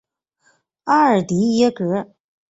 [0.85, 2.15] 阿尔迪耶格。